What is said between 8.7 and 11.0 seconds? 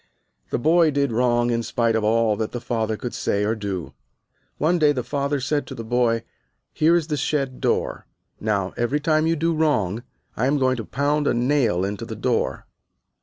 every time you do wrong I am going to